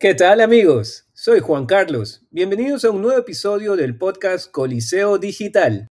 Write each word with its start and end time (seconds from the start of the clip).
¿Qué 0.00 0.14
tal 0.14 0.40
amigos? 0.40 1.08
Soy 1.12 1.40
Juan 1.40 1.66
Carlos. 1.66 2.22
Bienvenidos 2.30 2.84
a 2.84 2.90
un 2.92 3.02
nuevo 3.02 3.18
episodio 3.18 3.74
del 3.74 3.98
podcast 3.98 4.48
Coliseo 4.48 5.18
Digital. 5.18 5.88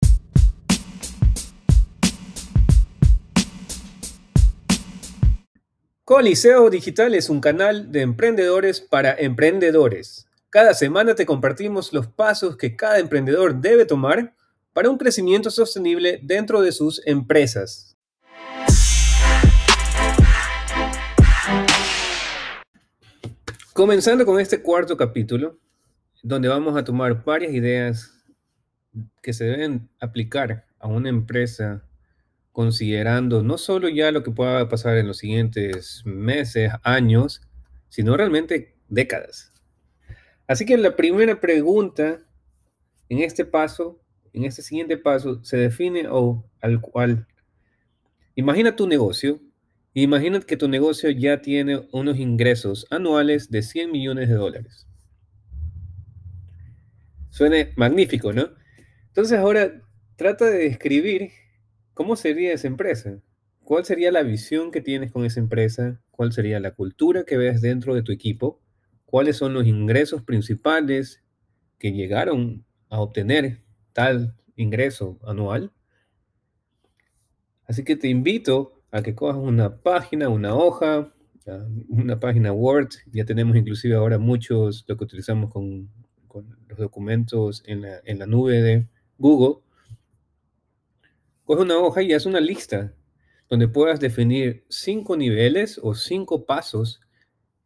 Coliseo 6.06 6.70
Digital 6.70 7.14
es 7.14 7.28
un 7.28 7.42
canal 7.42 7.92
de 7.92 8.00
emprendedores 8.00 8.80
para 8.80 9.12
emprendedores. 9.12 10.26
Cada 10.48 10.72
semana 10.72 11.14
te 11.14 11.26
compartimos 11.26 11.92
los 11.92 12.06
pasos 12.06 12.56
que 12.56 12.76
cada 12.76 13.00
emprendedor 13.00 13.60
debe 13.60 13.84
tomar 13.84 14.34
para 14.72 14.88
un 14.88 14.96
crecimiento 14.96 15.50
sostenible 15.50 16.18
dentro 16.22 16.62
de 16.62 16.72
sus 16.72 17.02
empresas. 17.04 17.97
Comenzando 23.78 24.26
con 24.26 24.40
este 24.40 24.60
cuarto 24.60 24.96
capítulo, 24.96 25.56
donde 26.24 26.48
vamos 26.48 26.76
a 26.76 26.82
tomar 26.82 27.22
varias 27.22 27.52
ideas 27.52 28.24
que 29.22 29.32
se 29.32 29.44
deben 29.44 29.88
aplicar 30.00 30.66
a 30.80 30.88
una 30.88 31.08
empresa 31.08 31.84
considerando 32.50 33.44
no 33.44 33.56
solo 33.56 33.88
ya 33.88 34.10
lo 34.10 34.24
que 34.24 34.32
pueda 34.32 34.68
pasar 34.68 34.96
en 34.96 35.06
los 35.06 35.18
siguientes 35.18 36.02
meses, 36.04 36.72
años, 36.82 37.40
sino 37.88 38.16
realmente 38.16 38.74
décadas. 38.88 39.52
Así 40.48 40.66
que 40.66 40.76
la 40.76 40.96
primera 40.96 41.40
pregunta 41.40 42.18
en 43.08 43.20
este 43.20 43.44
paso, 43.44 44.00
en 44.32 44.44
este 44.44 44.62
siguiente 44.62 44.96
paso, 44.96 45.44
se 45.44 45.56
define 45.56 46.08
o 46.10 46.44
al 46.60 46.80
cual, 46.80 47.28
imagina 48.34 48.74
tu 48.74 48.88
negocio, 48.88 49.40
imagina 50.02 50.40
que 50.40 50.56
tu 50.56 50.68
negocio 50.68 51.10
ya 51.10 51.40
tiene 51.40 51.86
unos 51.92 52.18
ingresos 52.18 52.86
anuales 52.90 53.50
de 53.50 53.62
100 53.62 53.90
millones 53.92 54.28
de 54.28 54.34
dólares. 54.34 54.86
Suena 57.30 57.56
magnífico, 57.76 58.32
¿no? 58.32 58.50
Entonces 59.08 59.38
ahora 59.38 59.82
trata 60.16 60.46
de 60.46 60.58
describir 60.58 61.30
¿Cómo 61.98 62.14
sería 62.14 62.52
esa 62.52 62.68
empresa? 62.68 63.20
¿Cuál 63.64 63.84
sería 63.84 64.12
la 64.12 64.22
visión 64.22 64.70
que 64.70 64.80
tienes 64.80 65.10
con 65.10 65.24
esa 65.24 65.40
empresa? 65.40 66.00
¿Cuál 66.12 66.32
sería 66.32 66.60
la 66.60 66.70
cultura 66.70 67.24
que 67.24 67.36
ves 67.36 67.60
dentro 67.60 67.92
de 67.96 68.04
tu 68.04 68.12
equipo? 68.12 68.62
¿Cuáles 69.04 69.36
son 69.36 69.52
los 69.52 69.66
ingresos 69.66 70.22
principales 70.22 71.24
que 71.76 71.90
llegaron 71.90 72.64
a 72.88 73.00
obtener 73.00 73.64
tal 73.92 74.36
ingreso 74.54 75.18
anual? 75.26 75.72
Así 77.64 77.82
que 77.82 77.96
te 77.96 78.06
invito 78.06 78.77
a 78.90 79.02
que 79.02 79.14
cojas 79.14 79.36
una 79.36 79.76
página, 79.76 80.28
una 80.28 80.54
hoja, 80.54 81.12
una 81.88 82.20
página 82.20 82.52
Word. 82.52 82.88
Ya 83.12 83.24
tenemos 83.24 83.56
inclusive 83.56 83.94
ahora 83.94 84.18
muchos, 84.18 84.84
lo 84.88 84.96
que 84.96 85.04
utilizamos 85.04 85.52
con, 85.52 85.88
los 86.68 86.78
documentos 86.78 87.62
en 87.66 87.82
la, 87.82 88.00
en 88.04 88.18
la 88.18 88.26
nube 88.26 88.60
de 88.62 88.86
Google 89.16 89.62
Coge 91.48 91.62
una 91.62 91.78
hoja 91.78 92.02
y 92.02 92.12
haz 92.12 92.26
una 92.26 92.40
lista 92.40 92.92
donde 93.48 93.68
puedas 93.68 94.00
definir 94.00 94.66
cinco 94.68 95.16
niveles 95.16 95.80
o 95.82 95.94
cinco 95.94 96.44
pasos 96.44 97.00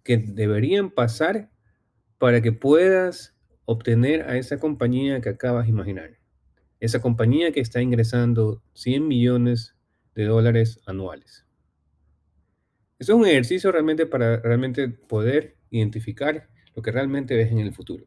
que 0.05 0.19
deberían 0.19 0.89
pasar 0.89 1.51
para 2.17 2.41
que 2.41 2.53
puedas 2.53 3.35
obtener 3.65 4.23
a 4.23 4.37
esa 4.37 4.61
compañía 4.61 5.21
que 5.21 5.31
acabas 5.31 5.65
de 5.65 5.71
imaginar. 5.71 6.11
Esa 6.79 7.01
compañía 7.01 7.51
que 7.51 7.59
está 7.59 7.83
ingresando 7.83 8.63
100 8.75 9.09
millones 9.09 9.75
de 10.15 10.25
dólares 10.25 10.81
anuales. 10.87 11.47
Eso 12.99 13.15
es 13.15 13.19
un 13.19 13.27
ejercicio 13.27 13.73
realmente 13.73 14.07
para 14.07 14.37
realmente 14.39 14.89
poder 14.89 15.57
identificar 15.71 16.49
lo 16.75 16.83
que 16.83 16.93
realmente 16.93 17.35
ves 17.37 17.51
en 17.51 17.59
el 17.59 17.73
futuro. 17.73 18.07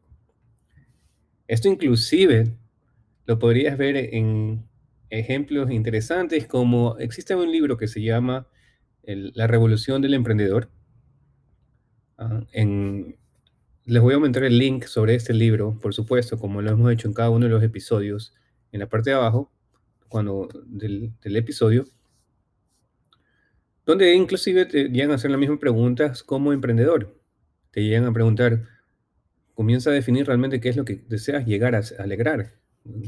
Esto 1.46 1.68
inclusive 1.68 2.56
lo 3.26 3.38
podrías 3.38 3.76
ver 3.76 3.96
en 3.96 4.68
ejemplos 5.10 5.70
interesantes 5.70 6.46
como 6.46 6.96
existe 6.98 7.34
un 7.34 7.50
libro 7.50 7.76
que 7.76 7.88
se 7.88 8.02
llama 8.02 8.48
La 9.04 9.46
Revolución 9.46 10.02
del 10.02 10.14
Emprendedor. 10.14 10.70
Ah, 12.18 12.44
les 13.84 14.02
voy 14.02 14.12
a 14.12 14.16
aumentar 14.16 14.42
el 14.42 14.58
link 14.58 14.84
sobre 14.84 15.14
este 15.14 15.32
libro, 15.32 15.78
por 15.80 15.94
supuesto, 15.94 16.38
como 16.38 16.60
lo 16.60 16.70
hemos 16.70 16.92
hecho 16.92 17.06
en 17.06 17.14
cada 17.14 17.30
uno 17.30 17.46
de 17.46 17.52
los 17.52 17.62
episodios, 17.62 18.34
en 18.72 18.80
la 18.80 18.88
parte 18.88 19.10
de 19.10 19.16
abajo 19.16 19.52
cuando, 20.08 20.48
del, 20.66 21.14
episodio, 21.22 21.84
donde 23.86 24.14
inclusive 24.14 24.66
te 24.66 24.88
llegan 24.90 25.12
a 25.12 25.14
hacer 25.14 25.30
las 25.30 25.40
mismas 25.40 25.58
preguntas 25.58 26.22
como 26.22 26.52
emprendedor. 26.52 27.18
Te 27.70 27.82
llegan 27.82 28.04
a 28.04 28.12
preguntar, 28.12 28.64
comienza 29.54 29.90
a 29.90 29.94
definir 29.94 30.26
realmente 30.26 30.60
qué 30.60 30.68
es 30.68 30.76
lo 30.76 30.84
que 30.84 31.04
deseas 31.08 31.46
llegar 31.46 31.74
a, 31.74 31.82
alegrar 31.98 32.52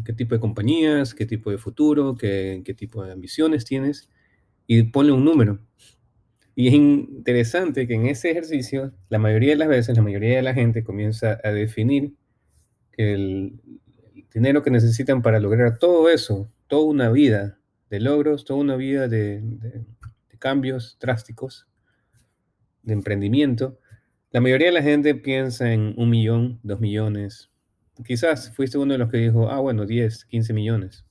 qué 0.04 0.12
tipo 0.12 0.34
de 0.34 0.40
compañías, 0.40 1.14
qué 1.14 1.26
tipo 1.26 1.50
de 1.50 1.58
futuro, 1.58 2.16
qué, 2.16 2.62
tipo 2.76 3.04
de 3.04 3.12
ambiciones 3.12 3.64
tienes 3.64 4.08
y 4.66 4.82
ponle 4.84 5.12
un 5.12 5.24
número. 5.24 5.60
Y 6.54 6.68
es 6.68 6.74
interesante 6.74 7.86
que 7.86 7.94
en 7.94 8.06
ese 8.06 8.30
ejercicio, 8.30 8.92
la 9.08 9.18
mayoría 9.18 9.50
de 9.50 9.56
las 9.56 9.68
veces, 9.68 9.96
la 9.96 10.02
mayoría 10.02 10.36
de 10.36 10.42
la 10.42 10.54
gente 10.54 10.82
comienza 10.82 11.38
a 11.44 11.52
definir 11.52 12.14
el, 12.96 13.60
dinero 14.34 14.62
que 14.62 14.70
necesitan 14.70 15.22
para 15.22 15.40
lograr 15.40 15.78
todo 15.78 16.08
eso, 16.10 16.50
toda 16.66 16.84
una 16.84 17.10
vida 17.10 17.58
de 17.90 18.00
logros, 18.00 18.44
toda 18.44 18.60
una 18.60 18.76
vida 18.76 19.08
de 19.08 19.42
cambios 20.38 20.96
drásticos, 21.00 21.66
de 22.82 22.94
emprendimiento. 22.94 23.78
La 24.30 24.40
mayoría 24.40 24.68
de 24.68 24.74
la 24.74 24.82
gente 24.82 25.14
piensa 25.14 25.72
en 25.72 25.94
un 25.96 26.10
millón, 26.10 26.60
dos 26.62 26.80
millones, 26.80 27.50
Quizás 28.04 28.54
fuiste 28.54 28.78
uno 28.78 28.92
de 28.92 28.98
los 28.98 29.10
que 29.10 29.18
dijo, 29.18 29.50
ah, 29.50 29.60
bueno, 29.60 29.84
10, 29.84 30.24
15 30.26 30.52
millones. 30.52 31.04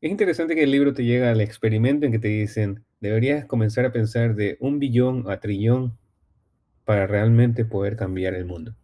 Es 0.00 0.10
interesante 0.10 0.54
que 0.54 0.62
el 0.62 0.70
libro 0.70 0.92
te 0.92 1.04
llega 1.04 1.30
al 1.30 1.40
experimento 1.40 2.06
en 2.06 2.12
que 2.12 2.18
te 2.18 2.28
dicen, 2.28 2.84
deberías 3.00 3.46
comenzar 3.46 3.84
a 3.84 3.92
pensar 3.92 4.34
de 4.34 4.56
un 4.60 4.78
billón 4.78 5.24
a 5.28 5.40
trillón 5.40 5.98
para 6.84 7.06
realmente 7.06 7.64
poder 7.64 7.96
cambiar 7.96 8.34
el 8.34 8.44
mundo. 8.44 8.76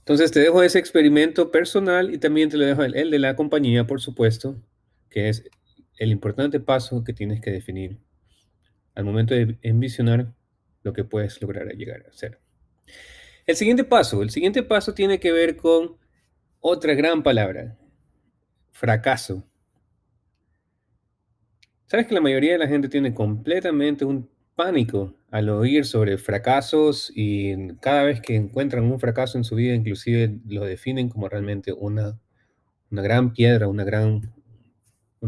Entonces 0.00 0.32
te 0.32 0.40
dejo 0.40 0.62
ese 0.62 0.78
experimento 0.78 1.50
personal 1.50 2.12
y 2.12 2.18
también 2.18 2.48
te 2.48 2.56
lo 2.56 2.66
dejo 2.66 2.82
el, 2.82 2.94
el 2.96 3.10
de 3.10 3.18
la 3.18 3.36
compañía, 3.36 3.86
por 3.86 4.00
supuesto, 4.00 4.56
que 5.08 5.28
es 5.28 5.44
el 5.96 6.10
importante 6.10 6.60
paso 6.60 7.04
que 7.04 7.12
tienes 7.12 7.40
que 7.40 7.50
definir 7.50 7.98
al 8.94 9.04
momento 9.04 9.34
de 9.34 9.58
envisionar 9.62 10.32
lo 10.82 10.92
que 10.92 11.04
puedes 11.04 11.40
lograr 11.40 11.66
llegar 11.74 12.04
a 12.08 12.12
ser. 12.12 12.38
El 13.46 13.56
siguiente 13.56 13.84
paso, 13.84 14.22
el 14.22 14.30
siguiente 14.30 14.62
paso 14.62 14.94
tiene 14.94 15.20
que 15.20 15.32
ver 15.32 15.56
con 15.56 15.96
otra 16.60 16.94
gran 16.94 17.22
palabra, 17.22 17.76
fracaso. 18.72 19.46
Sabes 21.86 22.06
que 22.06 22.14
la 22.14 22.20
mayoría 22.20 22.52
de 22.52 22.58
la 22.58 22.68
gente 22.68 22.88
tiene 22.88 23.12
completamente 23.12 24.04
un 24.04 24.30
pánico 24.54 25.14
al 25.30 25.48
oír 25.48 25.84
sobre 25.84 26.16
fracasos 26.16 27.12
y 27.14 27.74
cada 27.80 28.04
vez 28.04 28.20
que 28.20 28.36
encuentran 28.36 28.84
un 28.84 29.00
fracaso 29.00 29.36
en 29.36 29.44
su 29.44 29.56
vida, 29.56 29.74
inclusive 29.74 30.38
lo 30.46 30.64
definen 30.64 31.08
como 31.08 31.28
realmente 31.28 31.72
una, 31.72 32.18
una 32.90 33.02
gran 33.02 33.32
piedra, 33.32 33.68
una 33.68 33.84
gran, 33.84 34.32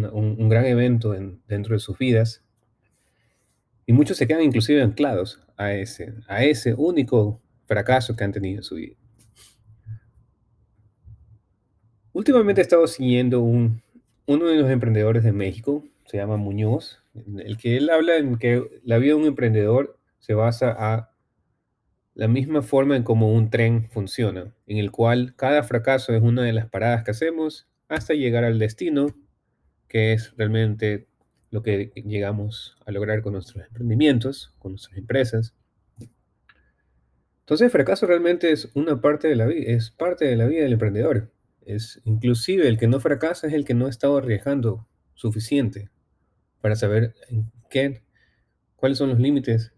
un, 0.04 0.48
gran 0.48 0.64
evento 0.66 1.14
dentro 1.46 1.74
de 1.74 1.80
sus 1.80 1.96
vidas. 1.98 2.44
Y 3.86 3.92
muchos 3.92 4.16
se 4.16 4.26
quedan 4.26 4.42
inclusive 4.42 4.82
anclados 4.82 5.40
a 5.56 5.72
ese, 5.72 6.14
a 6.28 6.44
ese 6.44 6.74
único 6.74 7.40
fracasos 7.66 8.16
que 8.16 8.24
han 8.24 8.32
tenido 8.32 8.58
en 8.58 8.62
su 8.62 8.74
vida. 8.76 8.96
Últimamente 12.12 12.60
he 12.60 12.62
estado 12.62 12.86
siguiendo 12.86 13.40
un, 13.40 13.82
uno 14.26 14.46
de 14.46 14.56
los 14.56 14.70
emprendedores 14.70 15.22
de 15.22 15.32
México, 15.32 15.84
se 16.06 16.16
llama 16.16 16.36
Muñoz, 16.36 17.02
el 17.38 17.56
que 17.58 17.76
él 17.76 17.90
habla 17.90 18.16
en 18.16 18.38
que 18.38 18.80
la 18.84 18.98
vida 18.98 19.14
de 19.14 19.20
un 19.20 19.26
emprendedor 19.26 19.98
se 20.18 20.34
basa 20.34 20.74
a 20.76 21.10
la 22.14 22.28
misma 22.28 22.62
forma 22.62 22.96
en 22.96 23.02
cómo 23.02 23.32
un 23.32 23.50
tren 23.50 23.88
funciona, 23.90 24.54
en 24.66 24.78
el 24.78 24.90
cual 24.90 25.34
cada 25.36 25.62
fracaso 25.62 26.14
es 26.14 26.22
una 26.22 26.42
de 26.42 26.52
las 26.52 26.68
paradas 26.68 27.04
que 27.04 27.10
hacemos 27.10 27.68
hasta 27.88 28.14
llegar 28.14 28.44
al 28.44 28.58
destino, 28.58 29.14
que 29.88 30.12
es 30.12 30.34
realmente 30.36 31.06
lo 31.50 31.62
que 31.62 31.92
llegamos 31.94 32.76
a 32.84 32.92
lograr 32.92 33.22
con 33.22 33.32
nuestros 33.32 33.64
emprendimientos, 33.64 34.54
con 34.58 34.72
nuestras 34.72 34.98
empresas. 34.98 35.54
Entonces 37.40 37.66
el 37.66 37.70
fracaso 37.70 38.06
realmente 38.06 38.50
es 38.50 38.70
una 38.74 39.00
parte 39.00 39.28
de 39.28 39.36
la 39.36 39.46
vida, 39.46 39.72
es 39.72 39.90
parte 39.90 40.24
de 40.24 40.36
la 40.36 40.46
vida 40.46 40.64
del 40.64 40.72
emprendedor. 40.72 41.30
Es 41.64 42.00
inclusive 42.04 42.68
el 42.68 42.78
que 42.78 42.88
no 42.88 43.00
fracasa 43.00 43.46
es 43.46 43.52
el 43.52 43.64
que 43.64 43.74
no 43.74 43.86
ha 43.86 43.90
estado 43.90 44.18
arriesgando 44.18 44.86
suficiente 45.14 45.90
para 46.60 46.76
saber 46.76 47.14
en 47.28 47.50
qué, 47.70 48.02
cuáles 48.76 48.98
son 48.98 49.10
los 49.10 49.18
límites, 49.18 49.72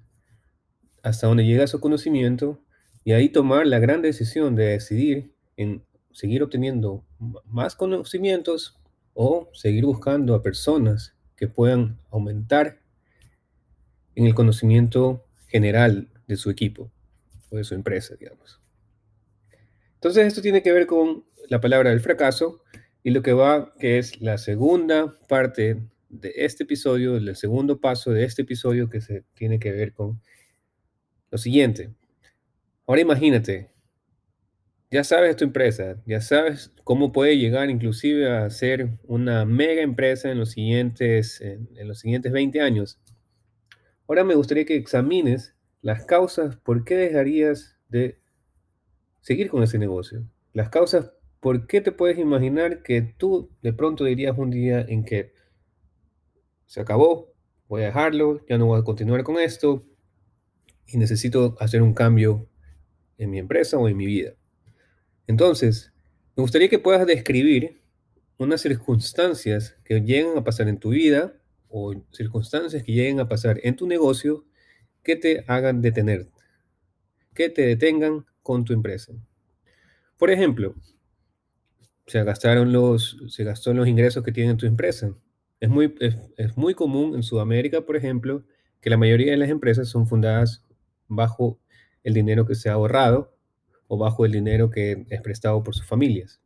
hasta 1.02 1.26
dónde 1.26 1.44
llega 1.44 1.66
su 1.66 1.80
conocimiento 1.80 2.62
y 3.04 3.12
ahí 3.12 3.28
tomar 3.28 3.66
la 3.66 3.78
gran 3.78 4.02
decisión 4.02 4.54
de 4.56 4.64
decidir 4.64 5.32
en 5.56 5.82
seguir 6.12 6.42
obteniendo 6.42 7.04
más 7.44 7.76
conocimientos 7.76 8.78
o 9.20 9.50
seguir 9.52 9.84
buscando 9.84 10.32
a 10.36 10.44
personas 10.44 11.12
que 11.34 11.48
puedan 11.48 11.98
aumentar 12.08 12.78
en 14.14 14.26
el 14.26 14.34
conocimiento 14.34 15.26
general 15.48 16.08
de 16.28 16.36
su 16.36 16.50
equipo 16.50 16.92
o 17.50 17.56
de 17.56 17.64
su 17.64 17.74
empresa, 17.74 18.14
digamos. 18.14 18.60
Entonces 19.94 20.24
esto 20.24 20.40
tiene 20.40 20.62
que 20.62 20.70
ver 20.70 20.86
con 20.86 21.24
la 21.48 21.60
palabra 21.60 21.90
del 21.90 21.98
fracaso 21.98 22.62
y 23.02 23.10
lo 23.10 23.20
que 23.20 23.32
va, 23.32 23.74
que 23.80 23.98
es 23.98 24.20
la 24.20 24.38
segunda 24.38 25.18
parte 25.28 25.82
de 26.08 26.32
este 26.36 26.62
episodio, 26.62 27.16
el 27.16 27.34
segundo 27.34 27.80
paso 27.80 28.12
de 28.12 28.22
este 28.22 28.42
episodio 28.42 28.88
que 28.88 29.00
se 29.00 29.24
tiene 29.34 29.58
que 29.58 29.72
ver 29.72 29.94
con 29.94 30.22
lo 31.32 31.38
siguiente. 31.38 31.92
Ahora 32.86 33.00
imagínate, 33.00 33.72
ya 34.90 35.04
sabes 35.04 35.36
tu 35.36 35.44
empresa, 35.44 36.02
ya 36.06 36.20
sabes 36.20 36.72
cómo 36.84 37.12
puede 37.12 37.36
llegar 37.36 37.68
inclusive 37.68 38.30
a 38.30 38.48
ser 38.50 38.98
una 39.04 39.44
mega 39.44 39.82
empresa 39.82 40.30
en 40.30 40.38
los 40.38 40.52
siguientes, 40.52 41.40
en, 41.40 41.68
los 41.86 42.00
siguientes 42.00 42.32
20 42.32 42.60
años. 42.60 42.98
Ahora 44.06 44.24
me 44.24 44.34
gustaría 44.34 44.64
que 44.64 44.76
examines 44.76 45.54
las 45.82 46.06
causas 46.06 46.56
por 46.56 46.84
qué 46.84 46.96
dejarías 46.96 47.76
de 47.88 48.18
seguir 49.20 49.50
con 49.50 49.62
ese 49.62 49.78
negocio. 49.78 50.24
Las 50.54 50.70
causas 50.70 51.12
por 51.40 51.66
qué 51.66 51.82
te 51.82 51.92
puedes 51.92 52.18
imaginar 52.18 52.82
que 52.82 53.02
tú 53.02 53.50
de 53.62 53.74
pronto 53.74 54.04
dirías 54.04 54.36
un 54.38 54.50
día 54.50 54.80
en 54.80 55.04
que 55.04 55.34
se 56.64 56.80
acabó, 56.80 57.34
voy 57.68 57.82
a 57.82 57.86
dejarlo, 57.86 58.44
ya 58.48 58.56
no 58.56 58.66
voy 58.66 58.80
a 58.80 58.84
continuar 58.84 59.22
con 59.22 59.38
esto 59.38 59.84
y 60.86 60.96
necesito 60.96 61.56
hacer 61.60 61.82
un 61.82 61.92
cambio 61.92 62.48
en 63.18 63.30
mi 63.30 63.38
empresa 63.38 63.76
o 63.76 63.88
en 63.88 63.96
mi 63.96 64.06
vida. 64.06 64.32
Entonces, 65.28 65.92
me 66.36 66.40
gustaría 66.40 66.68
que 66.68 66.78
puedas 66.78 67.06
describir 67.06 67.82
unas 68.38 68.62
circunstancias 68.62 69.76
que 69.84 70.00
lleguen 70.00 70.38
a 70.38 70.42
pasar 70.42 70.68
en 70.68 70.78
tu 70.78 70.90
vida 70.90 71.34
o 71.68 71.94
circunstancias 72.12 72.82
que 72.82 72.92
lleguen 72.92 73.20
a 73.20 73.28
pasar 73.28 73.60
en 73.62 73.76
tu 73.76 73.86
negocio 73.86 74.46
que 75.02 75.16
te 75.16 75.44
hagan 75.46 75.82
detenerte, 75.82 76.32
que 77.34 77.50
te 77.50 77.62
detengan 77.62 78.24
con 78.42 78.64
tu 78.64 78.72
empresa. 78.72 79.12
Por 80.16 80.30
ejemplo, 80.30 80.74
se 82.06 82.24
gastaron 82.24 82.72
los, 82.72 83.18
se 83.28 83.44
gastó 83.44 83.74
los 83.74 83.86
ingresos 83.86 84.24
que 84.24 84.32
tiene 84.32 84.54
tu 84.54 84.64
empresa. 84.64 85.14
Es 85.60 85.68
muy, 85.68 85.94
es 86.36 86.56
muy 86.56 86.72
común 86.72 87.14
en 87.14 87.22
Sudamérica, 87.22 87.82
por 87.82 87.96
ejemplo, 87.96 88.44
que 88.80 88.88
la 88.88 88.96
mayoría 88.96 89.32
de 89.32 89.36
las 89.36 89.50
empresas 89.50 89.88
son 89.88 90.06
fundadas 90.06 90.64
bajo 91.06 91.60
el 92.02 92.14
dinero 92.14 92.46
que 92.46 92.54
se 92.54 92.70
ha 92.70 92.74
ahorrado 92.74 93.37
o 93.88 93.98
bajo 93.98 94.24
el 94.24 94.32
dinero 94.32 94.70
que 94.70 95.06
es 95.10 95.20
prestado 95.22 95.62
por 95.62 95.74
sus 95.74 95.86
familias. 95.86 96.40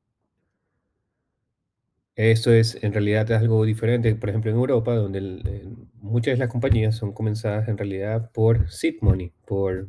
Esto 2.14 2.52
es 2.52 2.78
en 2.82 2.92
realidad 2.92 3.32
algo 3.32 3.64
diferente, 3.64 4.14
por 4.14 4.28
ejemplo, 4.28 4.50
en 4.50 4.56
Europa, 4.56 4.94
donde 4.94 5.64
muchas 5.94 6.34
de 6.34 6.38
las 6.38 6.48
compañías 6.48 6.94
son 6.94 7.12
comenzadas 7.12 7.68
en 7.68 7.78
realidad 7.78 8.30
por 8.32 8.70
seed 8.70 8.96
money, 9.00 9.32
por, 9.46 9.88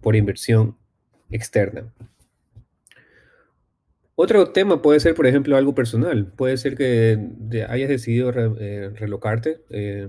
por, 0.00 0.16
inversión 0.16 0.76
externa. 1.28 1.92
Otro 4.14 4.52
tema 4.52 4.80
puede 4.80 5.00
ser, 5.00 5.14
por 5.14 5.26
ejemplo, 5.26 5.56
algo 5.56 5.74
personal. 5.74 6.26
Puede 6.36 6.56
ser 6.56 6.76
que 6.76 7.18
hayas 7.68 7.88
decidido 7.88 8.30
eh, 8.60 8.90
relocarte, 8.90 9.62
eh, 9.70 10.08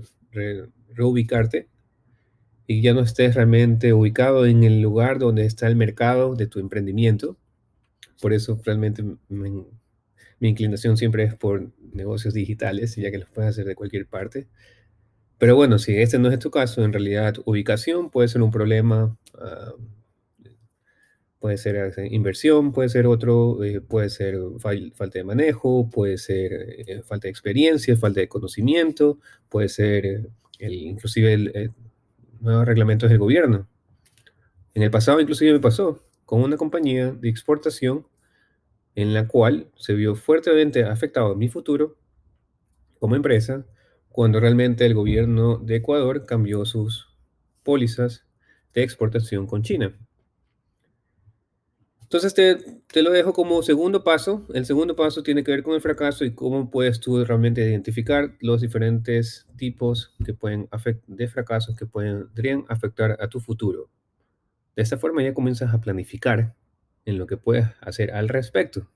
reubicarte 0.94 1.71
y 2.68 2.82
ya 2.82 2.94
no 2.94 3.02
estés 3.02 3.36
realmente 3.36 3.94
ubicado 3.94 4.46
en 4.46 4.64
el 4.64 4.82
lugar 4.82 5.20
donde 5.20 5.46
está 5.46 5.68
el 5.68 5.76
mercado 5.76 6.36
de 6.36 6.48
tu 6.48 6.60
emprendimiento. 6.60 7.38
Por 8.22 8.34
eso 8.34 8.60
realmente 8.64 9.04
mi 9.30 10.50
inclinación 10.50 10.98
siempre 10.98 11.24
es 11.24 11.36
por 11.36 11.72
negocios 11.94 12.34
digitales, 12.34 12.96
ya 12.96 13.12
que 13.12 13.20
los 13.20 13.30
puedes 13.30 13.52
hacer 13.52 13.66
de 13.66 13.76
cualquier 13.76 14.08
parte. 14.08 14.48
Pero 15.38 15.56
bueno, 15.56 15.80
si 15.80 15.96
este 15.98 16.20
no 16.20 16.30
es 16.30 16.38
tu 16.40 16.52
caso, 16.52 16.84
en 16.84 16.94
realidad 16.94 17.36
ubicación 17.46 18.12
puede 18.12 18.28
ser 18.28 18.44
un 18.44 18.52
problema, 18.52 19.18
ah, 19.40 19.74
puede 21.40 21.58
ser 21.58 21.76
eh, 21.98 22.08
inversión, 22.12 22.72
puede 22.72 22.90
ser 22.90 23.08
otro, 23.08 23.64
eh, 23.64 23.82
puede 23.82 24.12
ser 24.12 24.38
falta 24.62 25.18
de 25.18 25.24
manejo, 25.24 25.90
puede 25.90 26.20
ser 26.20 26.54
eh, 26.54 27.02
falta 27.04 27.26
de 27.26 27.32
experiencia, 27.32 27.98
falta 27.98 28.20
de 28.20 28.28
conocimiento, 28.28 29.18
puede 29.50 29.68
ser 29.68 30.30
el, 30.60 30.74
inclusive 30.74 31.34
el, 31.34 31.72
nuevos 32.42 32.66
reglamentos 32.66 33.10
del 33.10 33.20
gobierno. 33.20 33.68
En 34.74 34.84
el 34.84 34.92
pasado 34.92 35.22
inclusive 35.22 35.54
me 35.54 35.60
pasó 35.60 36.04
con 36.26 36.42
una 36.42 36.58
compañía 36.58 37.12
de 37.12 37.30
exportación 37.30 38.08
en 38.96 39.14
la 39.14 39.28
cual 39.28 39.70
se 39.76 39.94
vio 39.94 40.16
fuertemente 40.16 40.84
afectado 40.84 41.36
mi 41.36 41.48
futuro 41.48 41.98
como 43.00 43.16
empresa 43.16 43.66
cuando 44.10 44.40
realmente 44.40 44.86
el 44.86 44.94
gobierno 44.94 45.58
de 45.58 45.78
Ecuador 45.78 46.26
cambió 46.26 46.66
sus 46.66 47.10
pólizas 47.64 48.26
de 48.74 48.84
exportación 48.84 49.48
con 49.48 49.62
China. 49.62 49.98
Entonces 52.14 52.34
te, 52.34 53.02
lo 53.02 53.12
dejo 53.12 53.32
como 53.32 53.64
segundo 53.64 54.04
paso. 54.04 54.46
El 54.54 54.66
segundo 54.66 54.98
paso 54.98 55.24
tiene 55.24 55.46
que 55.46 55.52
ver 55.52 55.64
con 55.64 55.76
el 55.76 55.82
fracaso 55.82 56.26
y 56.26 56.36
cómo 56.36 56.70
puedes 56.70 57.00
tú 57.00 57.24
realmente 57.24 57.62
identificar 57.62 58.36
los 58.42 58.60
diferentes 58.60 59.48
tipos 59.56 60.14
que 60.26 60.34
pueden 60.34 60.68
de 61.08 61.28
fracasos 61.30 61.78
que 61.78 61.86
podrían 61.86 62.66
afectar 62.68 63.16
a 63.22 63.30
tu 63.30 63.40
futuro. 63.40 63.90
De 64.76 64.84
esta 64.84 64.98
forma 64.98 65.24
ya 65.24 65.34
comienzas 65.34 65.74
a 65.74 65.80
planificar 65.80 66.54
en 67.06 67.18
lo 67.18 67.28
que 67.28 67.38
puedes 67.38 67.68
hacer 67.80 68.12
al 68.12 68.28
respecto. 68.28 68.90